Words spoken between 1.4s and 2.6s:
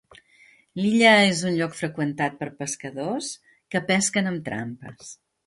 un lloc freqüentat per